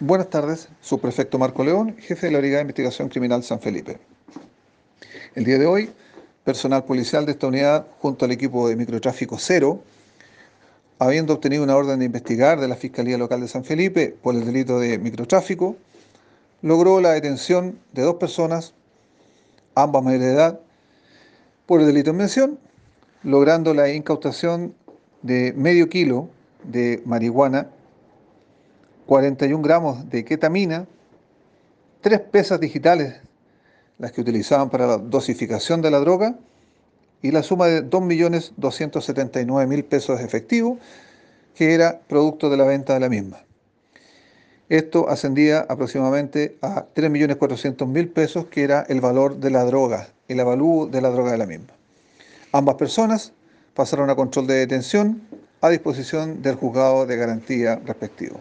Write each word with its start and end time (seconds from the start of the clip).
Buenas 0.00 0.28
tardes, 0.28 0.68
subprefecto 0.82 1.38
Marco 1.38 1.64
León, 1.64 1.96
jefe 1.98 2.26
de 2.26 2.32
la 2.32 2.38
Brigada 2.38 2.58
de 2.58 2.64
Investigación 2.64 3.08
Criminal 3.08 3.42
San 3.42 3.60
Felipe. 3.60 3.96
El 5.34 5.44
día 5.44 5.56
de 5.56 5.64
hoy, 5.64 5.90
personal 6.44 6.84
policial 6.84 7.24
de 7.24 7.32
esta 7.32 7.46
unidad, 7.46 7.86
junto 7.98 8.26
al 8.26 8.30
equipo 8.30 8.68
de 8.68 8.76
microtráfico 8.76 9.38
cero, 9.38 9.82
habiendo 10.98 11.32
obtenido 11.32 11.64
una 11.64 11.76
orden 11.76 11.98
de 11.98 12.04
investigar 12.04 12.60
de 12.60 12.68
la 12.68 12.76
Fiscalía 12.76 13.16
Local 13.16 13.40
de 13.40 13.48
San 13.48 13.64
Felipe 13.64 14.14
por 14.20 14.34
el 14.34 14.44
delito 14.44 14.78
de 14.78 14.98
microtráfico, 14.98 15.78
logró 16.60 17.00
la 17.00 17.12
detención 17.12 17.78
de 17.94 18.02
dos 18.02 18.16
personas, 18.16 18.74
ambas 19.74 20.02
mayores 20.02 20.26
de 20.26 20.34
edad, 20.34 20.60
por 21.64 21.80
el 21.80 21.86
delito 21.86 22.10
en 22.10 22.16
mención, 22.18 22.58
logrando 23.22 23.72
la 23.72 23.88
incautación 23.88 24.74
de 25.22 25.54
medio 25.56 25.88
kilo 25.88 26.28
de 26.64 27.02
marihuana 27.06 27.70
41 29.06 29.62
gramos 29.62 30.08
de 30.10 30.24
ketamina, 30.24 30.86
tres 32.00 32.20
pesas 32.20 32.60
digitales, 32.60 33.14
las 33.98 34.12
que 34.12 34.20
utilizaban 34.20 34.68
para 34.68 34.86
la 34.86 34.98
dosificación 34.98 35.80
de 35.80 35.90
la 35.90 36.00
droga, 36.00 36.36
y 37.22 37.30
la 37.30 37.42
suma 37.42 37.66
de 37.66 37.88
2.279.000 37.88 39.84
pesos 39.84 40.20
efectivos, 40.20 40.78
que 41.54 41.72
era 41.74 41.98
producto 42.00 42.50
de 42.50 42.56
la 42.56 42.64
venta 42.64 42.94
de 42.94 43.00
la 43.00 43.08
misma. 43.08 43.42
Esto 44.68 45.08
ascendía 45.08 45.60
aproximadamente 45.68 46.56
a 46.60 46.86
3.400.000 46.94 48.12
pesos, 48.12 48.46
que 48.46 48.64
era 48.64 48.82
el 48.88 49.00
valor 49.00 49.36
de 49.36 49.50
la 49.50 49.64
droga, 49.64 50.08
el 50.28 50.40
avalúo 50.40 50.86
de 50.86 51.00
la 51.00 51.10
droga 51.10 51.32
de 51.32 51.38
la 51.38 51.46
misma. 51.46 51.72
Ambas 52.52 52.74
personas 52.74 53.32
pasaron 53.74 54.10
a 54.10 54.16
control 54.16 54.46
de 54.46 54.54
detención 54.54 55.22
a 55.60 55.70
disposición 55.70 56.42
del 56.42 56.56
juzgado 56.56 57.06
de 57.06 57.16
garantía 57.16 57.80
respectivo. 57.84 58.40